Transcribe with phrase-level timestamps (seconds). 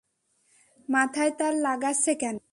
[0.89, 2.35] মাথায় তার লাগাচ্ছে কেন?